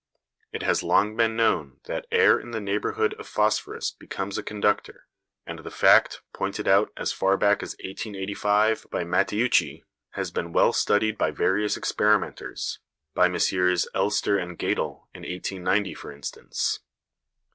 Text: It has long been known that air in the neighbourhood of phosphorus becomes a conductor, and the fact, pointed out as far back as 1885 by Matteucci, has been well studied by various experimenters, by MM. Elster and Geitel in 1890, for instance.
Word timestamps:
It 0.51 0.63
has 0.63 0.81
long 0.81 1.15
been 1.15 1.35
known 1.35 1.79
that 1.83 2.07
air 2.11 2.39
in 2.39 2.49
the 2.49 2.59
neighbourhood 2.59 3.13
of 3.19 3.27
phosphorus 3.27 3.91
becomes 3.91 4.35
a 4.35 4.41
conductor, 4.41 5.05
and 5.45 5.59
the 5.59 5.69
fact, 5.69 6.23
pointed 6.33 6.67
out 6.67 6.91
as 6.97 7.13
far 7.13 7.37
back 7.37 7.61
as 7.61 7.73
1885 7.73 8.87
by 8.89 9.03
Matteucci, 9.03 9.83
has 10.13 10.31
been 10.31 10.53
well 10.53 10.73
studied 10.73 11.19
by 11.19 11.29
various 11.29 11.77
experimenters, 11.77 12.79
by 13.13 13.29
MM. 13.29 13.85
Elster 13.93 14.39
and 14.39 14.57
Geitel 14.57 15.07
in 15.13 15.21
1890, 15.21 15.93
for 15.93 16.11
instance. 16.11 16.79